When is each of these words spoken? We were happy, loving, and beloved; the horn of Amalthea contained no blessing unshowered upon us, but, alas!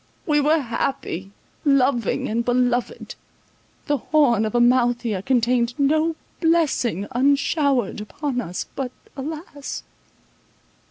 We 0.25 0.41
were 0.41 0.57
happy, 0.57 1.29
loving, 1.63 2.27
and 2.27 2.43
beloved; 2.43 3.13
the 3.85 3.97
horn 3.97 4.45
of 4.45 4.55
Amalthea 4.55 5.21
contained 5.21 5.75
no 5.77 6.15
blessing 6.39 7.05
unshowered 7.11 8.01
upon 8.01 8.41
us, 8.41 8.65
but, 8.75 8.91
alas! 9.15 9.83